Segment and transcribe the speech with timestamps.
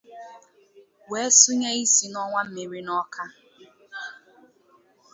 [1.11, 3.23] wee sụnye isi n'ọwà mmiri n'Awka